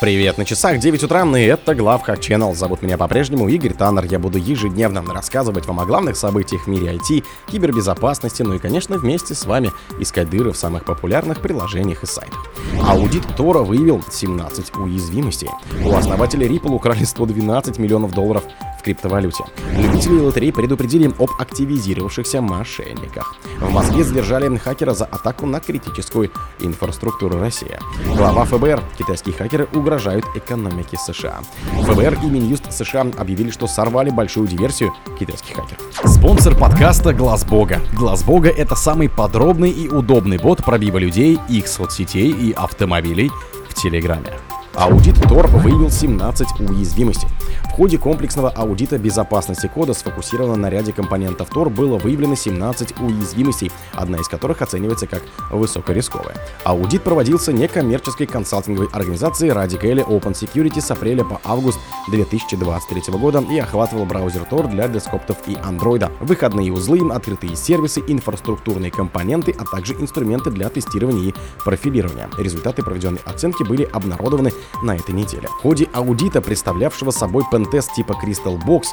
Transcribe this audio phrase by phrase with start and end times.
[0.00, 2.54] Привет, на часах 9 утра, и это Главхак Channel.
[2.54, 4.06] Зовут меня по-прежнему Игорь Таннер.
[4.06, 8.96] Я буду ежедневно рассказывать вам о главных событиях в мире IT, кибербезопасности, ну и, конечно,
[8.96, 12.46] вместе с вами искать дыры в самых популярных приложениях и сайтах.
[12.82, 15.50] Аудит Тора выявил 17 уязвимостей.
[15.84, 18.44] У основателя Ripple украли 112 миллионов долларов
[18.80, 19.44] в криптовалюте.
[19.76, 23.36] Любители лотерей предупредили об активизировавшихся мошенниках.
[23.60, 27.78] В Москве задержали хакера за атаку на критическую инфраструктуру России.
[28.16, 28.82] Глава ФБР.
[28.98, 31.40] Китайские хакеры угрожают экономике США.
[31.82, 35.80] ФБР и Минюст США объявили, что сорвали большую диверсию китайских хакеров.
[36.04, 37.80] Спонсор подкаста Глаз Бога.
[37.92, 43.30] Глаз Бога это самый подробный и удобный бот пробива людей, их соцсетей и автомобилей
[43.68, 44.32] в Телеграме.
[44.74, 47.28] Аудит Tor выявил 17 уязвимостей.
[47.80, 54.18] Ходе комплексного аудита безопасности кода, сфокусированного на ряде компонентов Tor, было выявлено 17 уязвимостей, одна
[54.18, 56.36] из которых оценивается как высокорисковая.
[56.64, 61.78] Аудит проводился некоммерческой консалтинговой организацией Radical Open Security с апреля по август
[62.10, 68.90] 2023 года и охватывал браузер Tor для десктоптов и Android, выходные узлы, открытые сервисы, инфраструктурные
[68.90, 71.34] компоненты, а также инструменты для тестирования и
[71.64, 72.28] профилирования.
[72.36, 75.48] Результаты проведенной оценки были обнародованы на этой неделе.
[75.48, 78.88] В ходе аудита, представлявшего собой пентест типа Crystal Box,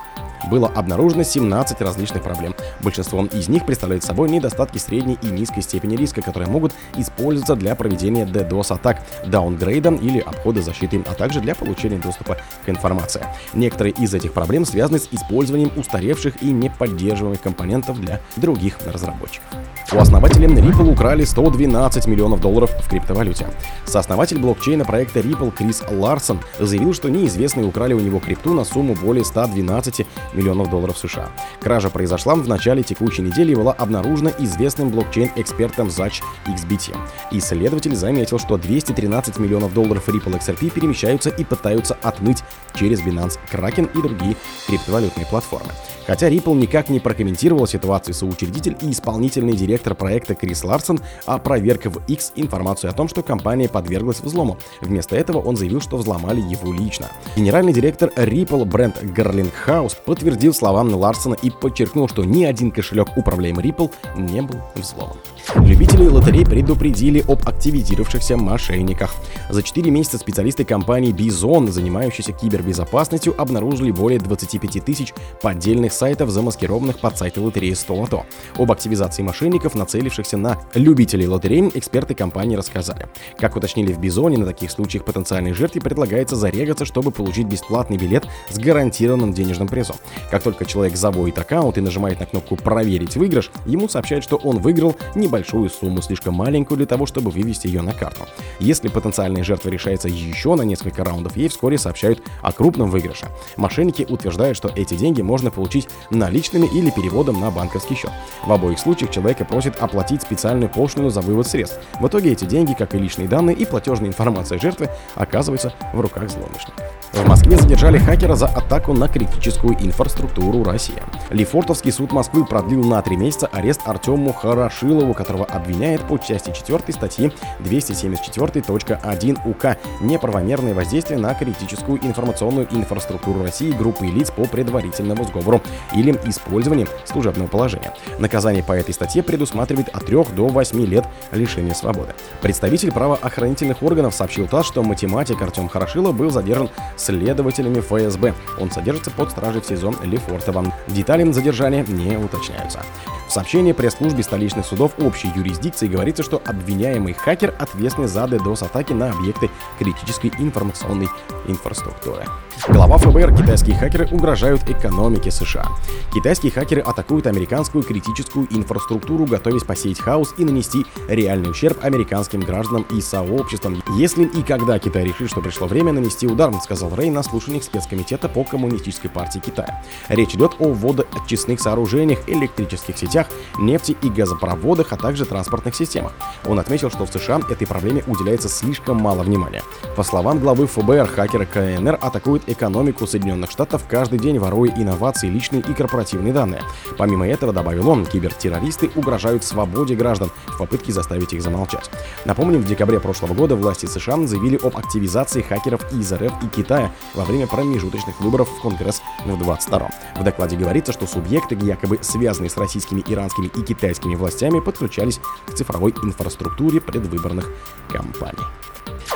[0.49, 2.55] было обнаружено 17 различных проблем.
[2.81, 7.75] Большинство из них представляют собой недостатки средней и низкой степени риска, которые могут использоваться для
[7.75, 13.25] проведения DDoS-атак, даунгрейда или обхода защиты, а также для получения доступа к информации.
[13.53, 19.47] Некоторые из этих проблем связаны с использованием устаревших и неподдерживаемых компонентов для других разработчиков.
[19.93, 23.47] У основателя Ripple украли 112 миллионов долларов в криптовалюте.
[23.85, 28.95] Сооснователь блокчейна проекта Ripple Крис Ларсон заявил, что неизвестные украли у него крипту на сумму
[28.95, 31.29] более 112 миллионов долларов США.
[31.61, 36.97] Кража произошла в начале текущей недели и была обнаружена известным блокчейн-экспертом Zach XBT.
[37.31, 42.43] Исследователь заметил, что 213 миллионов долларов Ripple XRP перемещаются и пытаются отмыть
[42.75, 44.35] через Binance, Kraken и другие
[44.67, 45.71] криптовалютные платформы.
[46.07, 52.01] Хотя Ripple никак не прокомментировал ситуацию, соучредитель и исполнительный директор проекта Крис Ларсон опроверг в
[52.07, 54.57] X информацию о том, что компания подверглась взлому.
[54.79, 57.07] Вместо этого он заявил, что взломали его лично.
[57.35, 63.65] Генеральный директор Ripple Брент Гарлингхаус подтвердил словам Ларсона и подчеркнул, что ни один кошелек, управляемый
[63.65, 65.17] Ripple, не был взломан.
[65.55, 69.15] Любители лотерей предупредили об активизировавшихся мошенниках.
[69.49, 76.99] За 4 месяца специалисты компании Bison, занимающиеся кибербезопасностью, обнаружили более 25 тысяч поддельных сайтов, замаскированных
[76.99, 78.25] под сайты лотереи 100 лото.
[78.57, 83.07] Об активизации мошенников, нацелившихся на любителей лотерей, эксперты компании рассказали.
[83.37, 88.27] Как уточнили в Бизоне, на таких случаях потенциальной жертве предлагается зарегаться, чтобы получить бесплатный билет
[88.49, 89.95] с гарантированным денежным призом.
[90.31, 94.59] Как только человек заводит аккаунт и нажимает на кнопку «Проверить выигрыш», ему сообщают, что он
[94.59, 98.25] выиграл небольшую сумму, слишком маленькую для того, чтобы вывести ее на карту.
[98.59, 103.27] Если потенциальная жертва решается еще на несколько раундов, ей вскоре сообщают о крупном выигрыше.
[103.55, 108.11] Мошенники утверждают, что эти деньги можно получить наличными или переводом на банковский счет.
[108.45, 111.79] В обоих случаях человека просят оплатить специальную пошлину за вывод средств.
[111.99, 116.29] В итоге эти деньги, как и личные данные и платежная информация жертвы, оказываются в руках
[116.29, 116.85] злоумышленников.
[117.13, 121.01] В Москве задержали хакера за атаку на критическую инфраструктуру России.
[121.29, 126.93] Лефортовский суд Москвы продлил на три месяца арест Артему Хорошилову, которого обвиняет по части 4
[126.93, 135.61] статьи 274.1 УК «Неправомерное воздействие на критическую информационную инфраструктуру России группы лиц по предварительному сговору
[135.93, 137.93] или использованием служебного положения».
[138.19, 142.13] Наказание по этой статье предусматривает от 3 до 8 лет лишения свободы.
[142.41, 148.16] Представитель правоохранительных органов сообщил ТАСС, что математик Артем Хорошилов был задержан следователями ФСБ.
[148.59, 150.73] Он содержится под стражей в СИЗО Лефортово.
[150.87, 152.83] Детали задержания не уточняются.
[153.27, 159.11] В сообщении пресс-службе столичных судов общей юрисдикции говорится, что обвиняемый хакер ответственный за DDoS-атаки на
[159.11, 161.09] объекты критической информационной
[161.45, 162.23] инфраструктуры.
[162.69, 165.67] Глава ФБР китайские хакеры угрожают экономике США.
[166.13, 172.85] Китайские хакеры атакуют американскую критическую инфраструктуру, готовясь посеять хаос и нанести реальный ущерб американским гражданам
[172.91, 173.83] и сообществам.
[173.97, 178.29] Если и когда Китай решит, что пришло время нанести удар, сказал Рей на слушаниях спецкомитета
[178.29, 179.83] по Коммунистической партии Китая.
[180.07, 183.16] Речь идет о водоочистных сооружениях, электрических сетях,
[183.57, 186.13] нефти и газопроводах, а также транспортных системах.
[186.45, 189.63] Он отметил, что в США этой проблеме уделяется слишком мало внимания.
[189.95, 195.61] По словам главы ФБР, хакеры КНР атакуют экономику Соединенных Штатов каждый день воруя инновации, личные
[195.61, 196.61] и корпоративные данные.
[196.97, 201.89] Помимо этого, добавил он, кибертеррористы угрожают свободе граждан в попытке заставить их замолчать.
[202.25, 206.91] Напомним, в декабре прошлого года власти США заявили об активизации хакеров из РФ и Китая
[207.13, 212.49] во время промежуточных выборов в Конгресс в 22 В докладе говорится, что субъекты, якобы связанные
[212.49, 217.49] с российскими, иранскими и китайскими властями, подключались к цифровой инфраструктуре предвыборных
[217.89, 218.43] кампаний.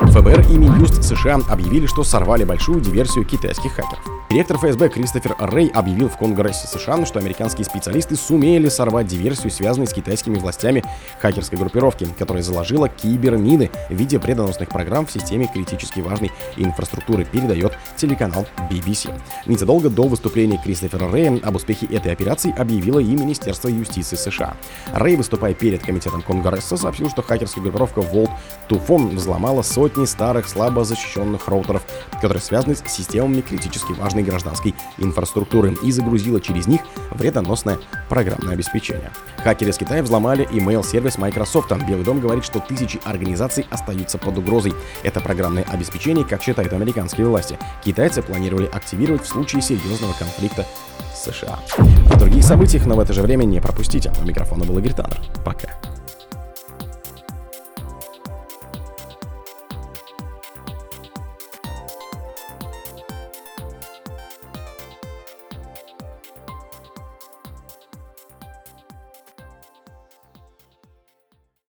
[0.07, 4.03] ФБР и Минюст США объявили, что сорвали большую диверсию китайских хакеров.
[4.31, 9.88] Директор ФСБ Кристофер Рэй объявил в Конгрессе США, что американские специалисты сумели сорвать диверсию, связанную
[9.88, 10.86] с китайскими властями
[11.19, 17.77] хакерской группировки, которая заложила кибермины в виде предоносных программ в системе критически важной инфраструктуры, передает
[17.98, 19.13] телеканал BBC.
[19.48, 24.56] Незадолго до выступления Кристофера Рэя об успехе этой операции объявило и Министерство юстиции США.
[24.94, 28.31] Рэй, выступая перед комитетом Конгресса, сообщил, что хакерская группировка Volt
[28.69, 31.83] Tufon взломала сотни старых слабо защищенных роутеров,
[32.21, 37.79] которые связаны с системами критически важной гражданской инфраструктуры и загрузила через них вредоносное
[38.09, 39.11] программное обеспечение.
[39.43, 41.71] Хакеры из Китая взломали email-сервис Microsoft.
[41.88, 44.73] Белый дом говорит, что тысячи организаций остаются под угрозой.
[45.03, 50.65] Это программное обеспечение, как считают американские власти, китайцы планировали активировать в случае серьезного конфликта
[51.15, 51.59] США.
[52.11, 54.11] О других событиях, но в это же время не пропустите.
[54.21, 54.93] У микрофона был Игорь.
[55.45, 55.69] Пока.